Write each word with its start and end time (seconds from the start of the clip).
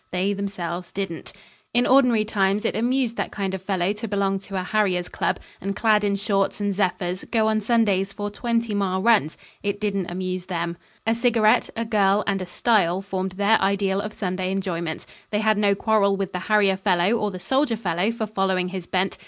They 0.11 0.33
themselves 0.33 0.91
didn't. 0.91 1.31
In 1.75 1.85
ordinary 1.85 2.25
times, 2.25 2.65
it 2.65 2.75
amused 2.75 3.17
that 3.17 3.31
kind 3.31 3.53
of 3.53 3.61
fellow 3.61 3.93
to 3.93 4.07
belong 4.07 4.39
to 4.39 4.55
a 4.55 4.63
Harriers 4.63 5.07
Club, 5.07 5.39
and 5.61 5.75
clad 5.75 6.03
in 6.03 6.15
shorts 6.15 6.59
and 6.59 6.73
zephyrs, 6.73 7.23
go 7.25 7.47
on 7.47 7.61
Sundays 7.61 8.11
for 8.11 8.31
twenty 8.31 8.73
mile 8.73 9.03
runs. 9.03 9.37
It 9.61 9.79
didn't 9.79 10.09
amuse 10.09 10.45
them. 10.47 10.77
A 11.05 11.13
cigarette, 11.13 11.69
a 11.75 11.85
girl, 11.85 12.23
and 12.25 12.41
a 12.41 12.47
stile 12.47 13.03
formed 13.03 13.33
their 13.33 13.61
ideal 13.61 14.01
of 14.01 14.11
Sunday 14.11 14.51
enjoyment. 14.51 15.05
They 15.29 15.41
had 15.41 15.59
no 15.59 15.75
quarrel 15.75 16.17
with 16.17 16.33
the 16.33 16.39
harrier 16.49 16.77
fellow 16.77 17.11
or 17.11 17.29
the 17.29 17.39
soldier 17.39 17.77
fellow 17.77 18.11
for 18.11 18.25
following 18.25 18.69
his 18.69 18.87
bent. 18.87 19.19